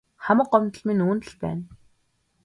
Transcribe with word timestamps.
Хамаг 0.25 0.47
гомдол 0.53 0.83
минь 0.87 1.03
үүнд 1.05 1.23
л 1.29 1.33
байна. 1.43 1.63